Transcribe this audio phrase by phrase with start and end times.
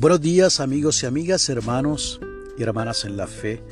[0.00, 2.22] Buenos días amigos y amigas, hermanos
[2.56, 3.62] y hermanas en la fe.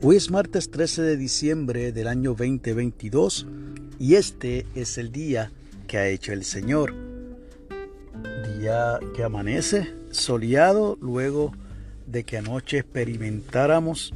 [0.00, 3.48] Hoy es martes 13 de diciembre del año 2022
[3.98, 5.50] y este es el día
[5.88, 6.94] que ha hecho el Señor.
[8.56, 11.50] Día que amanece soleado luego
[12.06, 14.14] de que anoche experimentáramos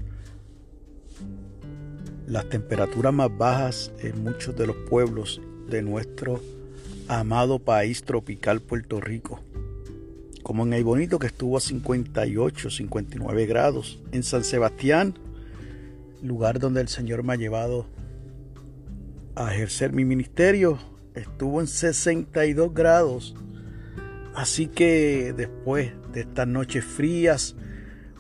[2.29, 6.40] las temperaturas más bajas en muchos de los pueblos de nuestro
[7.08, 9.40] amado país tropical Puerto Rico
[10.46, 13.99] como en el Bonito que estuvo a 58, 59 grados.
[14.13, 15.18] En San Sebastián,
[16.23, 17.89] lugar donde el Señor me ha llevado
[19.35, 20.79] a ejercer mi ministerio,
[21.17, 23.35] estuvo en 62 grados.
[24.37, 27.57] Así que después de estas noches frías,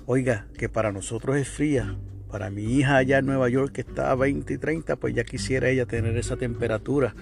[0.06, 1.96] oiga, que para nosotros es fría,
[2.28, 5.22] para mi hija allá en Nueva York que está a 20 y 30, pues ya
[5.22, 7.14] quisiera ella tener esa temperatura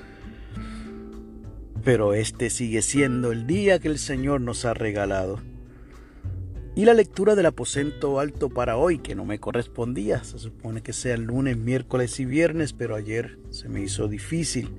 [1.84, 5.40] pero este sigue siendo el día que el Señor nos ha regalado.
[6.76, 10.92] Y la lectura del aposento alto para hoy, que no me correspondía, se supone que
[10.92, 14.70] sea el lunes, miércoles y viernes, pero ayer se me hizo difícil.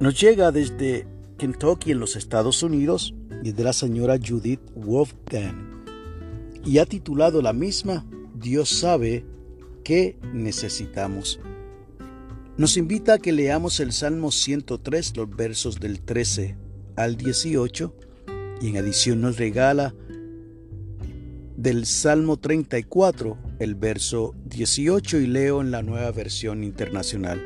[0.00, 1.06] Nos llega desde
[1.38, 5.84] Kentucky en los Estados Unidos y de la señora Judith Wolfgang
[6.64, 9.24] y ha titulado la misma Dios sabe
[9.84, 11.40] qué necesitamos
[12.62, 16.56] nos invita a que leamos el Salmo 103, los versos del 13
[16.94, 17.96] al 18,
[18.60, 19.96] y en adición nos regala
[21.56, 27.42] del Salmo 34, el verso 18, y leo en la nueva versión internacional.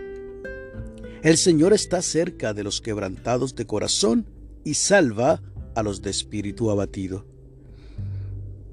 [1.22, 4.26] El Señor está cerca de los quebrantados de corazón
[4.64, 5.40] y salva
[5.74, 7.24] a los de espíritu abatido.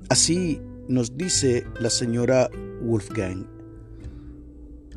[0.10, 2.50] Así nos dice la señora
[2.82, 3.53] Wolfgang.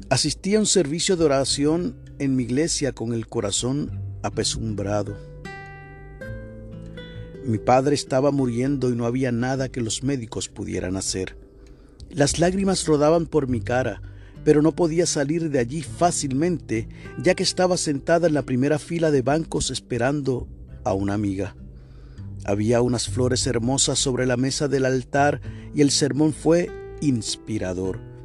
[0.09, 5.17] Asistí a un servicio de oración en mi iglesia con el corazón apesumbrado.
[7.45, 11.37] Mi padre estaba muriendo y no había nada que los médicos pudieran hacer.
[12.09, 14.01] Las lágrimas rodaban por mi cara,
[14.45, 16.89] pero no podía salir de allí fácilmente,
[17.21, 20.47] ya que estaba sentada en la primera fila de bancos esperando
[20.85, 21.57] a una amiga.
[22.45, 25.41] Había unas flores hermosas sobre la mesa del altar
[25.75, 28.16] y el sermón fue inspirador.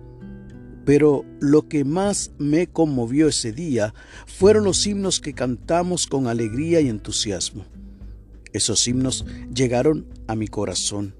[0.91, 3.93] Pero lo que más me conmovió ese día
[4.27, 7.63] fueron los himnos que cantamos con alegría y entusiasmo.
[8.51, 9.25] Esos himnos
[9.55, 11.15] llegaron a mi corazón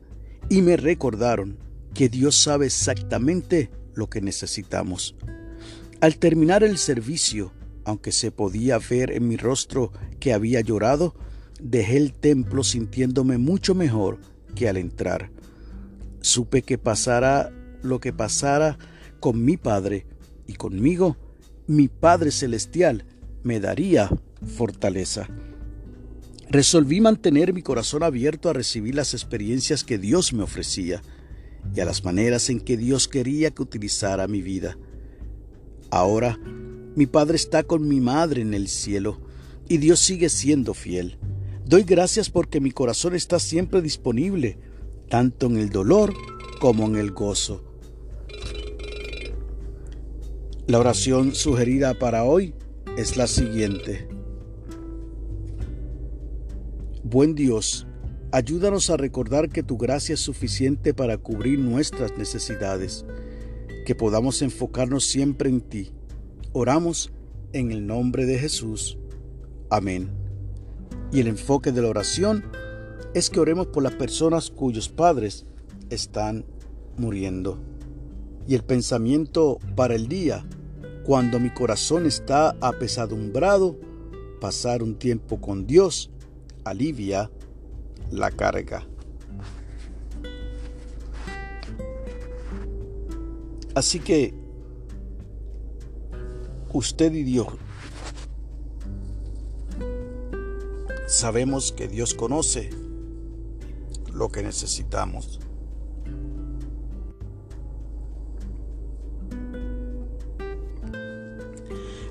[0.50, 1.58] y me recordaron
[1.94, 5.16] que Dios sabe exactamente lo que necesitamos.
[6.02, 7.54] Al terminar el servicio,
[7.86, 11.16] aunque se podía ver en mi rostro que había llorado,
[11.62, 14.20] dejé el templo sintiéndome mucho mejor
[14.54, 15.32] que al entrar.
[16.20, 18.78] Supe que pasara lo que pasara,
[19.22, 20.06] con mi Padre
[20.48, 21.16] y conmigo,
[21.68, 23.06] mi Padre Celestial
[23.44, 24.10] me daría
[24.58, 25.30] fortaleza.
[26.50, 31.02] Resolví mantener mi corazón abierto a recibir las experiencias que Dios me ofrecía
[31.74, 34.78] y a las maneras en que Dios quería que utilizara mi vida.
[35.92, 36.38] Ahora,
[36.96, 39.22] mi Padre está con mi Madre en el cielo
[39.70, 41.20] y Dios sigue siendo fiel.
[41.66, 44.58] Doy gracias porque mi corazón está siempre disponible,
[45.08, 46.14] tanto en el dolor
[46.60, 47.71] como en el gozo.
[50.68, 52.54] La oración sugerida para hoy
[52.96, 54.08] es la siguiente.
[57.04, 57.88] Buen Dios,
[58.32, 63.06] ayúdanos a recordar que tu gracia es suficiente para cubrir nuestras necesidades,
[63.88, 65.92] que podamos enfocarnos siempre en ti.
[66.54, 67.12] Oramos
[67.54, 69.00] en el nombre de Jesús.
[69.72, 70.12] Amén.
[71.12, 72.46] Y el enfoque de la oración
[73.16, 75.44] es que oremos por las personas cuyos padres
[75.90, 76.46] están
[76.98, 77.60] muriendo.
[78.48, 80.46] Y el pensamiento para el día
[81.04, 83.76] cuando mi corazón está apesadumbrado,
[84.40, 86.12] pasar un tiempo con Dios
[86.64, 87.32] alivia
[88.12, 88.88] la carga.
[93.74, 94.34] Así que
[96.74, 97.48] usted y Dios
[101.08, 102.70] sabemos que Dios conoce
[104.14, 105.40] lo que necesitamos.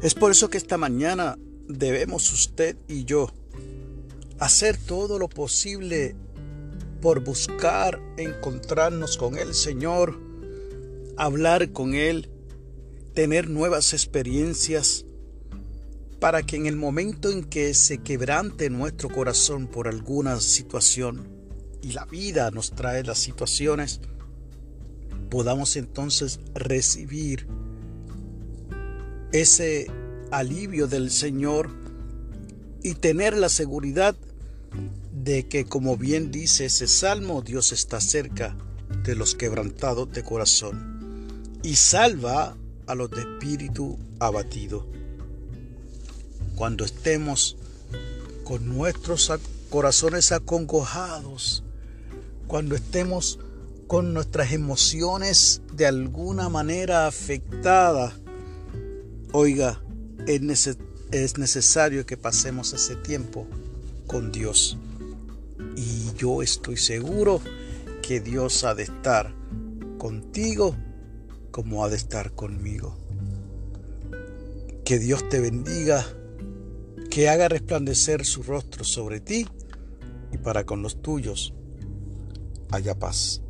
[0.02, 1.38] Es por eso que esta mañana
[1.69, 3.31] debemos usted y yo
[4.38, 6.17] hacer todo lo posible
[7.02, 10.19] por buscar encontrarnos con el Señor,
[11.19, 12.31] hablar con Él,
[13.12, 15.05] tener nuevas experiencias,
[16.19, 21.29] para que en el momento en que se quebrante nuestro corazón por alguna situación
[21.82, 24.00] y la vida nos trae las situaciones,
[25.31, 27.47] podamos entonces recibir
[29.32, 29.87] ese
[30.31, 31.71] alivio del Señor
[32.82, 34.17] y tener la seguridad
[35.12, 38.56] de que, como bien dice ese salmo, Dios está cerca
[39.05, 41.29] de los quebrantados de corazón
[41.62, 42.56] y salva
[42.87, 44.87] a los de espíritu abatido.
[46.56, 47.56] Cuando estemos
[48.44, 49.33] con nuestros
[49.69, 51.62] corazones acongojados,
[52.47, 53.38] cuando estemos
[53.87, 58.15] con nuestras emociones de alguna manera afectadas,
[59.32, 59.82] oiga,
[60.27, 60.79] es,
[61.11, 63.47] es necesario que pasemos ese tiempo
[64.06, 64.79] con Dios.
[65.77, 67.41] Y yo estoy seguro
[68.03, 69.35] que Dios ha de estar
[69.99, 70.77] contigo
[71.50, 72.97] como ha de estar conmigo.
[74.85, 76.05] Que Dios te bendiga,
[77.11, 79.47] que haga resplandecer su rostro sobre ti
[80.33, 81.55] y para con los tuyos
[82.71, 83.43] haya paz.